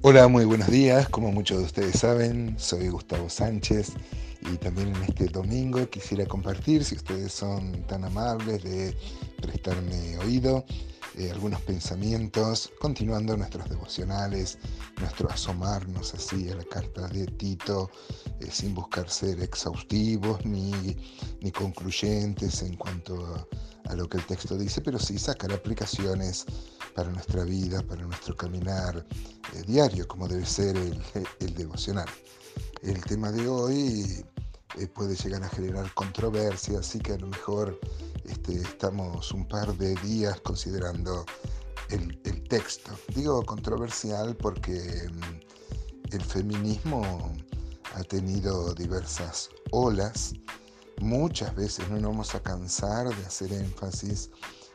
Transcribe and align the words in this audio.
Hola, 0.00 0.28
muy 0.28 0.44
buenos 0.44 0.70
días. 0.70 1.08
Como 1.08 1.32
muchos 1.32 1.58
de 1.58 1.64
ustedes 1.64 1.98
saben, 1.98 2.54
soy 2.56 2.88
Gustavo 2.88 3.28
Sánchez 3.28 3.94
y 4.42 4.56
también 4.58 4.94
en 4.94 5.02
este 5.02 5.26
domingo 5.26 5.90
quisiera 5.90 6.24
compartir, 6.24 6.84
si 6.84 6.94
ustedes 6.94 7.32
son 7.32 7.82
tan 7.88 8.04
amables 8.04 8.62
de 8.62 8.96
prestarme 9.42 10.16
oído, 10.18 10.64
eh, 11.16 11.32
algunos 11.32 11.60
pensamientos, 11.62 12.70
continuando 12.80 13.36
nuestros 13.36 13.68
devocionales, 13.68 14.58
nuestro 15.00 15.28
asomarnos 15.30 16.14
así 16.14 16.48
a 16.48 16.54
la 16.54 16.64
carta 16.64 17.08
de 17.08 17.26
Tito, 17.26 17.90
eh, 18.38 18.46
sin 18.52 18.74
buscar 18.74 19.10
ser 19.10 19.42
exhaustivos 19.42 20.44
ni, 20.46 20.96
ni 21.40 21.50
concluyentes 21.50 22.62
en 22.62 22.76
cuanto 22.76 23.26
a 23.34 23.48
a 23.88 23.94
lo 23.94 24.08
que 24.08 24.18
el 24.18 24.26
texto 24.26 24.56
dice, 24.56 24.80
pero 24.80 24.98
sí 24.98 25.18
sacar 25.18 25.52
aplicaciones 25.52 26.44
para 26.94 27.10
nuestra 27.10 27.44
vida, 27.44 27.82
para 27.82 28.02
nuestro 28.02 28.36
caminar 28.36 29.04
eh, 29.54 29.62
diario, 29.66 30.06
como 30.06 30.28
debe 30.28 30.46
ser 30.46 30.76
el, 30.76 31.54
devocional. 31.54 32.08
El 32.82 33.02
tema 33.04 33.30
de 33.32 33.48
hoy 33.48 34.24
eh, 34.78 34.86
puede 34.88 35.14
llegar 35.16 35.42
a 35.42 35.48
generar 35.48 35.92
controversia, 35.94 36.80
así 36.80 36.98
que 36.98 37.12
a 37.12 37.18
lo 37.18 37.28
mejor 37.28 37.78
este, 38.24 38.54
estamos 38.54 39.32
un 39.32 39.46
par 39.46 39.76
de 39.76 39.94
días 39.96 40.40
considerando 40.40 41.24
el, 41.90 42.20
el 42.24 42.42
texto. 42.48 42.92
Digo 43.14 43.44
controversial 43.44 44.36
porque 44.36 45.08
mm, 45.10 46.14
el 46.14 46.22
feminismo 46.22 47.32
ha 47.94 48.02
tenido 48.04 48.74
diversas 48.74 49.48
olas 49.70 50.34
Muchas 51.00 51.54
veces 51.54 51.88
no 51.88 51.96
nos 51.96 52.10
vamos 52.10 52.34
a 52.34 52.42
cansar 52.42 53.08
de 53.08 53.24
hacer 53.26 53.52
énfasis 53.52 54.30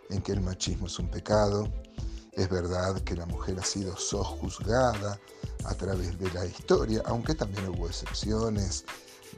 en 0.09 0.21
que 0.21 0.31
el 0.31 0.39
machismo 0.39 0.87
es 0.87 0.97
un 0.97 1.09
pecado. 1.09 1.67
Es 2.35 2.49
verdad 2.49 2.99
que 3.01 3.15
la 3.15 3.25
mujer 3.27 3.59
ha 3.59 3.63
sido 3.63 3.95
sojuzgada 3.95 5.19
a 5.65 5.73
través 5.75 6.17
de 6.17 6.31
la 6.31 6.45
historia, 6.45 7.01
aunque 7.05 7.35
también 7.35 7.69
hubo 7.69 7.87
excepciones 7.87 8.85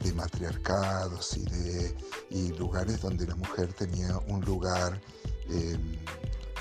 de 0.02 0.12
matriarcados 0.14 1.36
y 1.36 1.44
de 1.44 1.96
y 2.30 2.52
lugares 2.54 3.00
donde 3.00 3.26
la 3.26 3.36
mujer 3.36 3.72
tenía 3.72 4.18
un 4.28 4.40
lugar 4.44 5.00
em, 5.48 5.96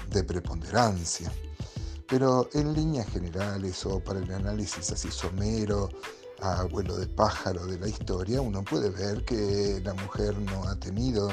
de 0.09 0.23
preponderancia. 0.23 1.31
Pero 2.07 2.49
en 2.53 2.73
líneas 2.73 3.07
generales 3.07 3.85
o 3.85 3.99
para 3.99 4.19
el 4.19 4.31
análisis 4.31 4.91
así 4.91 5.09
somero 5.09 5.89
abuelo 6.41 6.97
de 6.97 7.07
pájaro 7.07 7.65
de 7.65 7.79
la 7.79 7.87
historia, 7.87 8.41
uno 8.41 8.63
puede 8.63 8.89
ver 8.89 9.23
que 9.23 9.81
la 9.83 9.93
mujer 9.93 10.37
no 10.37 10.67
ha 10.67 10.75
tenido 10.75 11.29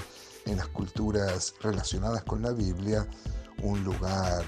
en 0.46 0.56
las 0.56 0.68
culturas 0.68 1.54
relacionadas 1.60 2.24
con 2.24 2.42
la 2.42 2.52
Biblia 2.52 3.06
un 3.62 3.84
lugar 3.84 4.44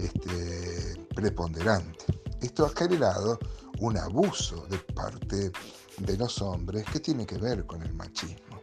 este, 0.00 1.06
preponderante. 1.14 2.04
Esto 2.40 2.66
ha 2.66 2.70
generado 2.70 3.38
un 3.80 3.96
abuso 3.96 4.66
de 4.68 4.78
parte 4.78 5.52
de 5.98 6.16
los 6.16 6.40
hombres 6.40 6.84
que 6.92 7.00
tiene 7.00 7.26
que 7.26 7.38
ver 7.38 7.66
con 7.66 7.82
el 7.82 7.92
machismo. 7.94 8.60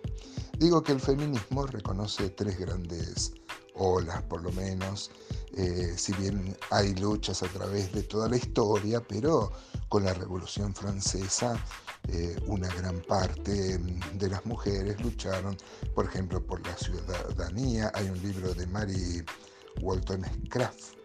Digo 0.58 0.82
que 0.82 0.94
el 0.94 1.02
feminismo 1.02 1.66
reconoce 1.68 2.30
tres 2.30 2.58
grandes 2.58 3.34
olas, 3.76 4.22
por 4.24 4.42
lo 4.42 4.52
menos, 4.54 5.12
eh, 5.54 5.94
si 5.98 6.14
bien 6.14 6.58
hay 6.72 6.94
luchas 6.96 7.44
a 7.44 7.48
través 7.48 7.92
de 7.92 8.04
toda 8.04 8.30
la 8.30 8.38
historia, 8.38 9.02
pero 9.02 9.52
con 9.90 10.06
la 10.06 10.14
Revolución 10.14 10.74
Francesa 10.74 11.58
eh, 12.10 12.36
una 12.48 12.68
gran 12.76 13.02
parte 13.02 13.78
de 13.78 14.30
las 14.30 14.46
mujeres 14.46 15.02
lucharon, 15.02 15.58
por 15.94 16.06
ejemplo, 16.06 16.46
por 16.46 16.66
la 16.66 16.76
ciudadanía. 16.78 17.92
Hay 17.96 18.10
un 18.10 18.22
libro 18.22 18.54
de 18.54 18.68
Mary 18.68 19.24
Walton 19.82 20.22
Craft 20.50 20.96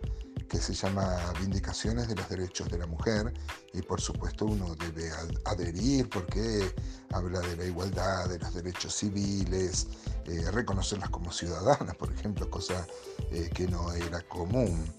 que 0.51 0.59
se 0.59 0.75
llama 0.75 1.17
Vindicaciones 1.41 2.09
de 2.09 2.17
los 2.17 2.29
Derechos 2.29 2.69
de 2.69 2.77
la 2.77 2.87
Mujer 2.87 3.33
y 3.73 3.83
por 3.83 4.01
supuesto 4.01 4.47
uno 4.47 4.75
debe 4.75 5.09
adherir 5.45 6.11
porque 6.11 6.75
habla 7.13 7.39
de 7.39 7.57
la 7.57 7.65
igualdad, 7.67 8.29
de 8.29 8.41
los 8.41 8.53
derechos 8.53 8.93
civiles, 8.97 9.87
eh, 10.27 10.51
reconocerlas 10.51 11.09
como 11.11 11.31
ciudadanas, 11.31 11.95
por 11.95 12.13
ejemplo, 12.13 12.51
cosa 12.51 12.85
eh, 13.31 13.49
que 13.55 13.69
no 13.69 13.93
era 13.93 14.23
común. 14.23 14.93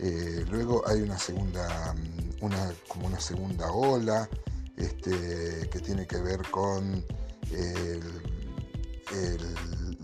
Eh, 0.00 0.44
luego 0.50 0.82
hay 0.88 1.02
una 1.02 1.18
segunda, 1.18 1.94
mm, 1.94 2.44
una, 2.44 2.74
como 2.88 3.06
una 3.06 3.20
segunda 3.20 3.70
ola 3.70 4.28
este, 4.76 5.68
que 5.70 5.78
tiene 5.78 6.06
que 6.06 6.18
ver 6.18 6.42
con 6.50 7.04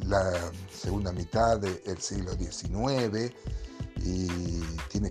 la 0.07 0.53
segunda 0.71 1.11
mitad 1.11 1.59
del 1.59 1.99
siglo 1.99 2.35
XIX 2.35 3.35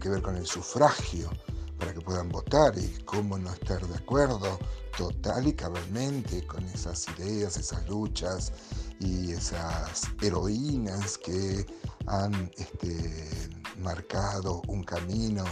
que 0.01 0.09
ver 0.09 0.22
con 0.22 0.35
el 0.35 0.45
sufragio 0.45 1.29
para 1.78 1.94
que 1.94 2.01
puedan 2.01 2.28
votar 2.29 2.78
y 2.78 2.89
cómo 3.06 3.38
no 3.38 3.53
estar 3.53 3.85
de 3.88 3.95
acuerdo 3.95 4.59
total 4.97 5.47
y 5.47 5.53
cabalmente 5.53 6.45
con 6.45 6.63
esas 6.66 7.07
ideas, 7.17 7.56
esas 7.57 7.88
luchas 7.88 8.51
y 9.00 9.31
esas 9.31 10.03
heroínas 10.22 11.17
que 11.17 11.66
han 12.07 12.51
este, 12.57 13.50
marcado 13.79 14.62
un 14.67 14.84
camino 14.84 15.45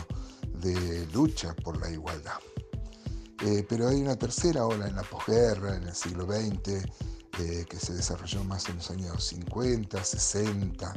de 0.61 1.07
lucha 1.13 1.55
por 1.63 1.79
la 1.79 1.89
igualdad. 1.89 2.39
Eh, 3.45 3.66
pero 3.69 3.87
hay 3.87 4.01
una 4.01 4.17
tercera 4.17 4.66
ola 4.66 4.87
en 4.87 4.95
la 4.95 5.03
posguerra, 5.03 5.77
en 5.77 5.83
el 5.83 5.95
siglo 5.95 6.25
XX, 6.25 6.83
eh, 7.39 7.66
que 7.69 7.77
se 7.79 7.93
desarrolló 7.93 8.43
más 8.43 8.67
en 8.67 8.75
los 8.75 8.91
años 8.91 9.23
50, 9.23 10.03
60, 10.03 10.93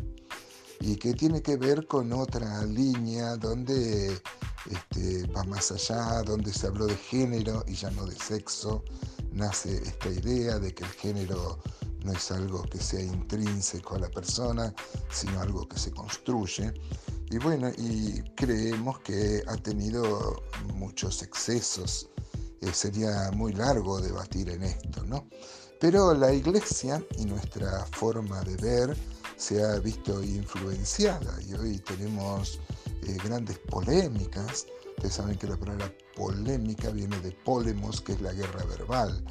y 0.82 0.97
que 0.97 1.15
tiene 1.15 1.41
que 1.41 1.56
ver 1.56 1.87
con 1.87 2.12
otra 2.12 2.66
línea 2.66 3.37
donde 3.37 4.20
este, 4.69 5.26
va 5.28 5.44
más 5.44 5.70
allá, 5.70 6.22
donde 6.22 6.53
se 6.53 6.66
habló 6.66 6.87
de 6.87 6.97
género 6.97 7.62
y 7.69 7.75
ya 7.75 7.88
no 7.93 8.04
de 8.04 8.16
sexo, 8.16 8.82
nace 9.31 9.76
esta 9.76 10.09
idea 10.09 10.59
de 10.59 10.75
que 10.75 10.82
el 10.82 10.91
género 10.91 11.60
no 12.04 12.12
es 12.12 12.32
algo 12.32 12.65
que 12.65 12.78
sea 12.78 13.00
intrínseco 13.00 13.94
a 13.94 14.00
la 14.00 14.10
persona, 14.10 14.75
sino 15.09 15.41
algo 15.41 15.69
que 15.69 15.78
se 15.78 15.93
construye. 15.93 16.75
Y 17.31 17.38
bueno, 17.38 17.70
y 17.78 18.20
creemos 18.34 18.99
que 19.00 19.41
ha 19.47 19.56
tenido 19.59 20.43
muchos 20.75 21.22
excesos. 21.22 22.09
Eh, 22.60 22.72
sería 22.75 23.31
muy 23.32 23.53
largo 23.53 24.00
debatir 24.00 24.50
en 24.50 24.64
esto, 24.64 25.04
¿no? 25.04 25.28
Pero 25.81 26.12
la 26.12 26.32
iglesia 26.32 27.00
y 27.19 27.25
nuestra 27.25 27.87
forma 27.93 28.41
de 28.43 28.56
ver 28.56 28.97
se 29.37 29.62
ha 29.62 29.78
visto 29.78 30.22
influenciada 30.22 31.38
y 31.43 31.54
hoy 31.54 31.78
tenemos 31.78 32.60
eh, 33.03 33.16
grandes 33.25 33.59
polémicas. 33.59 34.66
Ustedes 34.97 35.15
saben 35.15 35.37
que 35.37 35.47
la 35.47 35.56
palabra 35.56 35.93
polémica 36.16 36.91
viene 36.91 37.19
de 37.20 37.32
polemos, 37.32 38.00
que 38.00 38.12
es 38.12 38.20
la 38.20 38.32
guerra 38.32 38.65
verbal, 38.65 39.25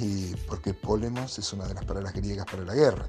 y 0.00 0.34
porque 0.48 0.72
polemos 0.72 1.38
es 1.38 1.52
una 1.52 1.66
de 1.66 1.74
las 1.74 1.84
palabras 1.84 2.14
griegas 2.14 2.46
para 2.46 2.64
la 2.64 2.74
guerra. 2.74 3.08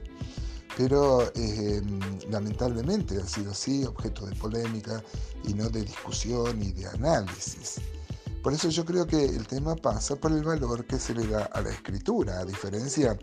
Pero 0.75 1.31
em, 1.35 1.99
lamentablemente 2.29 3.21
ha 3.21 3.27
sido 3.27 3.51
así, 3.51 3.85
objeto 3.85 4.25
de 4.25 4.35
polémica 4.35 5.03
y 5.45 5.53
no 5.53 5.69
de 5.69 5.83
discusión 5.83 6.61
y 6.61 6.71
de 6.71 6.87
análisis. 6.87 7.79
Por 8.43 8.53
eso 8.53 8.67
yo 8.67 8.83
creo 8.83 9.07
que 9.07 9.23
el 9.23 9.47
tema 9.47 9.73
pasa 9.73 10.17
por 10.17 10.33
el 10.33 10.43
valor 10.43 10.85
que 10.85 10.99
se 10.99 11.15
le 11.15 11.25
da 11.27 11.45
a 11.45 11.61
la 11.61 11.69
escritura, 11.69 12.41
a 12.41 12.45
diferencia 12.45 13.17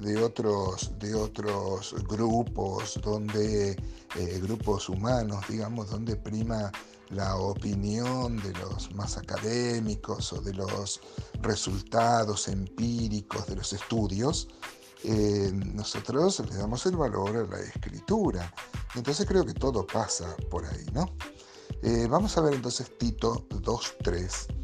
de 0.00 0.20
otros, 0.20 0.98
de 0.98 1.14
otros 1.14 1.94
grupos, 2.08 2.98
donde, 3.00 3.70
eh, 4.16 4.40
grupos 4.42 4.88
humanos, 4.88 5.44
digamos, 5.48 5.90
donde 5.90 6.16
prima 6.16 6.72
la 7.10 7.36
opinión 7.36 8.42
de 8.42 8.52
los 8.54 8.92
más 8.96 9.16
académicos 9.16 10.32
o 10.32 10.40
de 10.40 10.54
los 10.54 11.00
resultados 11.40 12.48
empíricos 12.48 13.46
de 13.46 13.54
los 13.54 13.72
estudios, 13.72 14.48
eh, 15.04 15.52
nosotros 15.54 16.42
le 16.50 16.56
damos 16.56 16.84
el 16.86 16.96
valor 16.96 17.36
a 17.36 17.56
la 17.56 17.60
escritura. 17.60 18.52
Entonces 18.96 19.24
creo 19.24 19.46
que 19.46 19.54
todo 19.54 19.86
pasa 19.86 20.34
por 20.50 20.64
ahí, 20.64 20.84
¿no? 20.92 21.14
Eh, 21.80 22.08
vamos 22.10 22.36
a 22.36 22.40
ver 22.40 22.54
entonces 22.54 22.90
Tito 22.98 23.46
2.3 23.50 24.63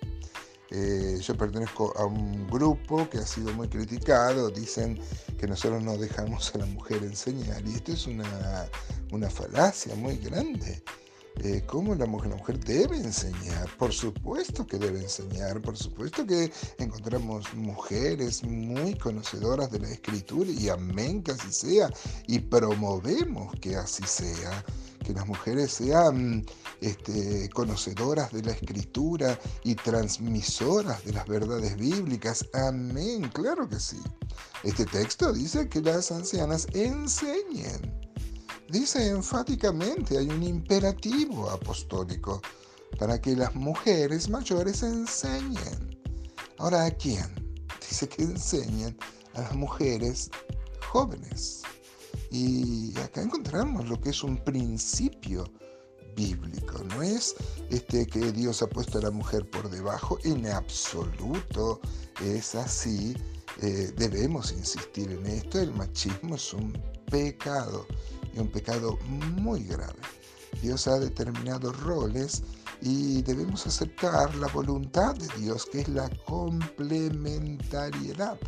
Eh, 0.73 1.19
yo 1.21 1.35
pertenezco 1.35 1.93
a 1.97 2.05
un 2.05 2.47
grupo 2.47 3.09
que 3.09 3.17
ha 3.17 3.25
sido 3.25 3.53
muy 3.53 3.67
criticado, 3.67 4.49
dicen 4.49 4.97
que 5.37 5.45
nosotros 5.45 5.83
no 5.83 5.97
dejamos 5.97 6.55
a 6.55 6.59
la 6.59 6.65
mujer 6.65 7.03
enseñar 7.03 7.61
y 7.67 7.75
esto 7.75 7.91
es 7.91 8.07
una, 8.07 8.69
falacia 9.29 9.93
muy 9.95 10.15
grande. 10.15 10.81
Eh, 11.37 11.63
cómo 11.65 11.95
la 11.95 12.05
mujer, 12.05 12.31
la 12.31 12.37
mujer 12.37 12.59
debe 12.59 12.97
enseñar, 12.97 13.67
por 13.77 13.93
supuesto 13.93 14.67
que 14.67 14.77
debe 14.77 15.01
enseñar, 15.01 15.61
por 15.61 15.77
supuesto 15.77 16.25
que 16.25 16.51
encontramos 16.77 17.53
mujeres 17.53 18.43
muy 18.43 18.95
conocedoras 18.95 19.71
de 19.71 19.79
la 19.79 19.89
escritura 19.89 20.49
y 20.49 20.69
amén 20.69 21.23
que 21.23 21.31
así 21.31 21.51
sea, 21.51 21.89
y 22.27 22.39
promovemos 22.39 23.53
que 23.59 23.75
así 23.75 24.03
sea 24.05 24.63
que 25.03 25.13
las 25.13 25.27
mujeres 25.27 25.71
sean 25.71 26.45
este, 26.79 27.49
conocedoras 27.49 28.31
de 28.31 28.43
la 28.43 28.51
escritura 28.51 29.39
y 29.63 29.75
transmisoras 29.75 31.03
de 31.05 31.13
las 31.13 31.27
verdades 31.27 31.75
bíblicas. 31.75 32.45
Amén, 32.53 33.29
claro 33.33 33.67
que 33.67 33.79
sí. 33.79 33.99
Este 34.63 34.85
texto 34.85 35.33
dice 35.33 35.67
que 35.67 35.81
las 35.81 36.11
ancianas 36.11 36.67
enseñen. 36.73 38.00
Dice 38.71 39.09
enfáticamente, 39.09 40.17
hay 40.17 40.29
un 40.29 40.43
imperativo 40.43 41.49
apostólico 41.49 42.41
para 42.97 43.19
que 43.19 43.35
las 43.35 43.53
mujeres 43.53 44.29
mayores 44.29 44.81
enseñen. 44.81 45.99
Ahora, 46.57 46.85
¿a 46.85 46.91
quién? 46.91 47.27
Dice 47.81 48.07
que 48.07 48.23
enseñen 48.23 48.97
a 49.33 49.41
las 49.41 49.55
mujeres 49.55 50.31
jóvenes. 50.87 51.63
Y 52.31 52.97
acá 52.99 53.21
encontramos 53.21 53.89
lo 53.89 53.99
que 53.99 54.11
es 54.11 54.23
un 54.23 54.37
principio 54.37 55.43
bíblico. 56.15 56.81
No 56.95 57.01
es 57.01 57.35
este, 57.71 58.07
que 58.07 58.31
Dios 58.31 58.61
ha 58.61 58.69
puesto 58.69 58.99
a 58.99 59.01
la 59.01 59.11
mujer 59.11 59.49
por 59.49 59.69
debajo, 59.69 60.17
en 60.23 60.47
absoluto 60.47 61.81
es 62.23 62.55
así. 62.55 63.17
Eh, 63.61 63.91
debemos 63.97 64.53
insistir 64.53 65.11
en 65.11 65.25
esto. 65.25 65.59
El 65.59 65.73
machismo 65.73 66.35
es 66.35 66.53
un 66.53 66.71
pecado 67.11 67.85
y 68.33 68.39
un 68.39 68.49
pecado 68.49 68.97
muy 69.07 69.63
grave. 69.63 69.99
Dios 70.61 70.87
ha 70.87 70.99
determinado 70.99 71.71
roles 71.71 72.43
y 72.81 73.21
debemos 73.21 73.65
aceptar 73.67 74.35
la 74.35 74.47
voluntad 74.47 75.15
de 75.15 75.29
Dios, 75.39 75.65
que 75.65 75.79
es 75.81 75.89
la 75.89 76.09
complementariedad. 76.25 78.39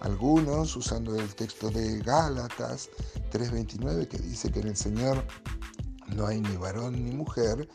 Algunos, 0.00 0.74
usando 0.76 1.18
el 1.18 1.34
texto 1.34 1.70
de 1.70 1.98
Gálatas 2.00 2.90
3:29, 3.30 4.08
que 4.08 4.18
dice 4.18 4.50
que 4.50 4.60
en 4.60 4.68
el 4.68 4.76
Señor 4.76 5.22
no 6.08 6.26
hay 6.26 6.40
ni 6.40 6.56
varón 6.56 7.04
ni 7.04 7.12
mujer, 7.12 7.68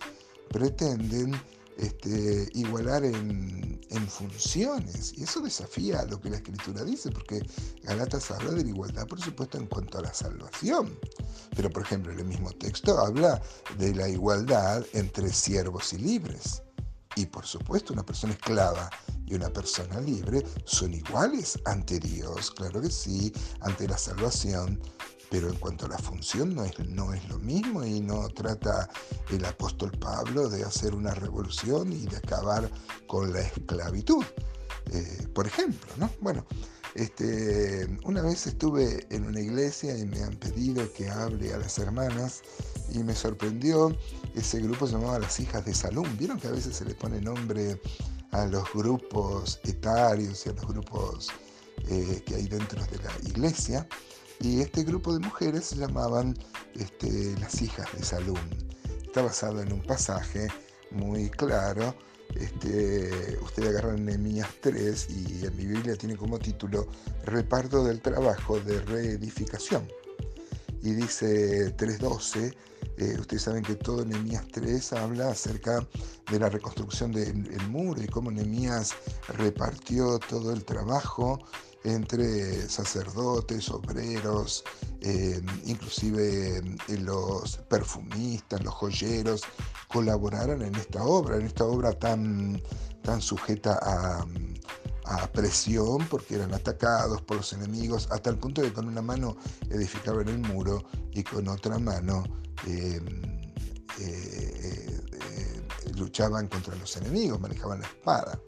pretenden 0.50 1.40
este, 1.80 2.50
igualar 2.54 3.06
en, 3.06 3.80
funciones. 4.08 5.14
Y 5.18 5.24
eso 5.24 5.40
desafía 5.40 6.04
lo 6.06 6.20
que 6.20 6.30
la 6.30 6.38
Escritura 6.38 6.84
dice, 6.84 7.12
porque 7.12 7.46
Galatas 7.84 8.32
habla 8.32 8.52
de 8.52 8.64
la 8.64 8.70
igualdad, 8.70 9.08
por 9.08 9.22
supuesto, 9.22 9.58
en 9.58 9.68
cuanto 9.68 10.00
a 10.00 10.02
la 10.02 10.14
salvación. 10.14 10.98
Pero, 11.56 11.70
por 11.70 11.84
ejemplo, 11.84 12.12
en 12.12 12.20
el 12.20 12.26
mismo 12.26 12.52
texto 12.52 12.98
habla 12.98 13.42
de 13.78 13.94
la 13.94 14.10
igualdad 14.10 14.84
entre 14.94 15.32
siervos 15.32 15.94
y 15.94 16.00
libres. 16.00 16.64
Y, 17.16 17.28
por 17.28 17.46
supuesto, 17.46 17.94
una 17.94 18.06
persona 18.06 18.34
esclava 18.34 18.90
y 19.26 19.36
una 19.36 19.50
persona 19.50 20.00
libre 20.02 20.44
son 20.66 20.94
iguales 20.94 21.60
ante 21.66 22.00
Dios, 22.00 22.52
claro 22.52 22.82
que 22.82 22.90
sí, 22.90 23.32
ante 23.62 23.88
la 23.88 23.98
salvación, 23.98 24.82
pero 25.30 25.50
en 25.50 25.56
cuanto 25.56 25.86
a 25.86 25.90
la 25.90 25.98
función 25.98 26.56
no 26.56 26.64
es, 26.64 26.78
no 26.88 27.14
es 27.14 27.28
lo 27.30 27.40
mismo 27.40 27.84
y 27.84 28.02
no 28.02 28.28
trata 28.30 28.90
el 29.30 29.46
apóstol 29.46 29.92
Pablo 29.92 30.50
de 30.50 30.64
hacer 30.64 30.96
una 30.96 31.14
revolución 31.14 31.94
y 31.94 32.06
de 32.06 32.18
acabar 32.18 32.70
con 33.08 33.32
la 33.32 33.42
esclavitud, 33.42 34.26
eh, 34.92 35.28
por 35.34 35.48
ejemplo, 35.48 35.92
¿no? 35.98 36.10
Bueno, 36.22 36.46
este, 36.96 37.88
una 38.04 38.22
vez 38.22 38.48
estuve 38.48 39.06
en 39.10 39.26
una 39.26 39.40
iglesia 39.40 39.96
y 39.98 40.06
me 40.06 40.24
han 40.24 40.36
pedido 40.38 40.92
que 40.94 41.10
hable 41.10 41.54
a 41.54 41.58
las 41.58 41.78
hermanas 41.78 42.42
y 42.92 43.04
me 43.04 43.14
sorprendió, 43.14 43.96
ese 44.36 44.60
grupo 44.60 44.88
se 44.88 44.94
llamaba 44.94 45.20
Las 45.20 45.40
Hijas 45.40 45.66
de 45.66 45.76
Salón, 45.76 46.18
vieron 46.18 46.40
que 46.40 46.48
a 46.48 46.52
veces 46.52 46.76
se 46.76 46.86
le 46.86 46.96
pone 46.96 47.22
nombre 47.22 47.80
a 48.32 48.46
los 48.46 48.64
grupos 48.74 49.60
etarios 49.64 50.46
y 50.46 50.50
a 50.50 50.54
los 50.54 50.68
grupos 50.68 51.30
eh, 51.88 52.24
que 52.26 52.36
hay 52.36 52.48
dentro 52.48 52.84
de 52.86 52.98
la 52.98 53.12
iglesia. 53.30 53.88
Y 54.40 54.62
este 54.62 54.84
grupo 54.84 55.14
de 55.14 55.20
mujeres 55.20 55.66
se 55.66 55.76
llamaban 55.76 56.38
este, 56.76 57.36
las 57.40 57.62
hijas 57.62 57.88
de 57.94 58.04
Salum. 58.04 58.40
Está 59.04 59.22
basado 59.22 59.62
en 59.62 59.74
un 59.74 59.82
pasaje 59.82 60.48
muy 60.92 61.30
claro. 61.30 61.96
Este, 62.36 63.38
ustedes 63.42 63.70
agarran 63.70 64.06
Nehemías 64.06 64.50
3 64.62 65.08
y 65.10 65.46
en 65.46 65.56
mi 65.58 65.66
Biblia 65.66 65.96
tiene 65.96 66.16
como 66.16 66.40
título 66.40 66.88
Reparto 67.26 67.84
del 67.84 68.02
trabajo 68.02 68.60
de 68.60 68.80
reedificación. 68.82 69.88
Y 70.82 70.92
dice 70.92 71.76
3.12 71.76 72.56
eh, 73.00 73.16
ustedes 73.18 73.44
saben 73.44 73.64
que 73.64 73.76
todo 73.76 74.04
Nehemías 74.04 74.46
3 74.52 74.94
habla 74.94 75.30
acerca 75.30 75.88
de 76.30 76.40
la 76.40 76.50
reconstrucción 76.50 77.14
del 77.14 77.48
muro 77.70 78.02
y 78.02 78.08
cómo 78.08 78.30
Nehemías 78.30 78.94
repartió 79.38 80.20
todo 80.20 80.52
el 80.52 80.66
trabajo 80.66 81.40
entre 81.84 82.68
sacerdotes, 82.70 83.70
obreros, 83.70 84.64
eh, 85.02 85.42
inclusive 85.66 86.58
eh, 86.58 86.98
los 86.98 87.58
perfumistas, 87.70 88.64
los 88.64 88.74
joyeros, 88.74 89.42
colaboraron 89.88 90.62
en 90.62 90.76
esta 90.76 91.04
obra, 91.04 91.38
en 91.38 91.46
esta 91.46 91.66
obra 91.66 91.94
tan, 91.94 92.62
tan 93.02 93.22
sujeta 93.22 93.80
a, 93.82 94.26
presión 95.34 96.06
porque 96.08 96.36
eran 96.36 96.54
atacados 96.54 97.24
por 97.24 97.38
los 97.38 97.52
enemigos, 97.54 98.08
a 98.12 98.20
tal 98.20 98.38
punto 98.38 98.62
que 98.62 98.72
con 98.72 98.88
una 98.88 99.02
mano 99.02 99.38
edificaban 99.72 100.28
el 100.28 100.38
muro 100.38 100.84
y 101.12 101.24
con 101.24 101.48
otra 101.48 101.80
mano 101.80 102.24
Em, 102.66 103.24
eh, 104.00 105.02
eh, 105.14 105.92
luchaban 105.96 106.48
contra 106.48 106.76
los 106.76 106.96
enemigos, 106.98 107.40
manejaban 107.40 107.82
la 107.82 107.88
espada. 107.88 108.40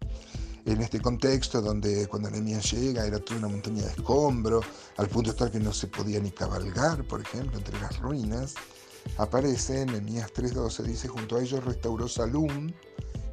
En 0.66 0.80
este 0.80 1.00
contexto, 1.00 1.60
donde 1.60 2.08
cuando 2.08 2.30
Nehemías 2.30 2.72
llega 2.72 3.06
era 3.06 3.20
toda 3.20 3.40
una 3.40 3.48
montaña 3.48 3.82
de 3.82 3.90
escombro, 3.90 4.62
al 4.98 5.08
punto 5.08 5.34
tal 5.34 5.50
que 5.50 5.60
no 5.60 5.74
se 5.74 5.88
podía 5.88 6.20
ni 6.20 6.30
cabalgar, 6.30 7.04
por 7.06 7.22
ejemplo, 7.22 7.58
entre 7.58 7.80
las 7.80 8.00
ruinas, 8.00 8.54
aparece 9.18 9.82
en 9.82 9.88
Nehemías 9.88 10.32
3.12, 10.34 10.84
dice, 10.84 11.08
junto 11.08 11.38
a 11.38 11.42
ellos 11.42 11.64
restauró 11.64 12.08
Salum, 12.08 12.72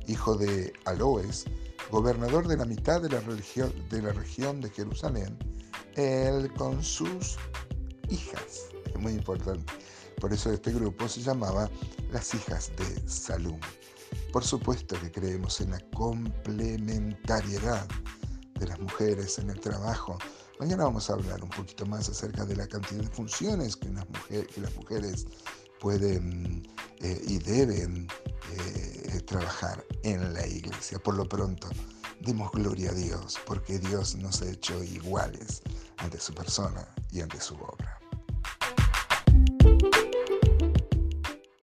hijo 0.06 0.36
de 0.36 0.72
Aloes, 0.86 1.44
gobernador 1.90 2.48
de 2.48 2.56
la 2.56 2.64
mitad 2.64 3.02
de 3.02 3.10
la, 3.10 3.20
religión, 3.20 3.72
de 3.90 4.02
la 4.02 4.12
región 4.12 4.62
de 4.62 4.70
Jerusalén, 4.70 5.36
él 5.96 6.50
con 6.54 6.82
sus 6.82 7.36
hijas. 8.08 8.68
Es 8.86 8.98
muy 8.98 9.12
importante. 9.12 9.70
Por 10.18 10.32
eso 10.32 10.50
este 10.50 10.72
grupo 10.72 11.08
se 11.08 11.20
llamaba 11.20 11.70
Las 12.10 12.34
hijas 12.34 12.72
de 12.76 13.08
Salum. 13.08 13.60
Por 14.32 14.44
supuesto 14.44 14.98
que 15.00 15.10
creemos 15.10 15.60
en 15.60 15.70
la 15.70 15.80
complementariedad 15.90 17.88
de 18.58 18.66
las 18.66 18.78
mujeres 18.80 19.38
en 19.38 19.50
el 19.50 19.60
trabajo. 19.60 20.18
Mañana 20.58 20.84
vamos 20.84 21.08
a 21.08 21.14
hablar 21.14 21.42
un 21.42 21.50
poquito 21.50 21.86
más 21.86 22.08
acerca 22.08 22.44
de 22.44 22.56
la 22.56 22.66
cantidad 22.66 23.00
de 23.00 23.08
funciones 23.08 23.76
que, 23.76 23.88
las 23.90 24.74
mujeres 24.76 25.26
pueden 25.80 26.66
eh, 27.00 27.22
y 27.26 27.38
deben 27.38 28.08
eh, 28.52 29.20
trabajar 29.26 29.84
en 30.02 30.34
la 30.34 30.46
iglesia. 30.46 30.98
Por 30.98 31.14
lo 31.14 31.28
pronto, 31.28 31.68
demos 32.20 32.50
gloria 32.52 32.90
a 32.90 32.94
Dios 32.94 33.38
porque 33.46 33.78
Dios 33.78 34.16
nos 34.16 34.42
ha 34.42 34.50
hecho 34.50 34.82
iguales 34.82 35.62
ante 35.98 36.18
su 36.18 36.34
persona 36.34 36.88
y 37.12 37.20
ante 37.20 37.40
su 37.40 37.54
obra. 37.54 37.97